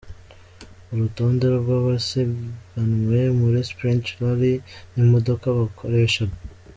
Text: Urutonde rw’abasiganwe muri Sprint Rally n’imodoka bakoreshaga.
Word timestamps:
Urutonde 0.91 1.45
rw’abasiganwe 1.59 3.19
muri 3.39 3.57
Sprint 3.69 4.05
Rally 4.19 4.53
n’imodoka 4.93 5.45
bakoreshaga. 5.59 6.35